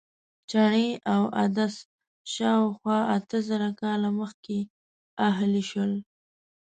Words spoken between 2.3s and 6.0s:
شاوخوا اته زره کاله مخکې اهلي شول.